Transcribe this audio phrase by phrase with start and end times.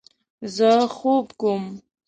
[0.55, 1.63] زه خوب کوم